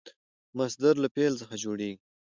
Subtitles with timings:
[0.57, 1.97] مصدر له فعل څخه جوړیږي.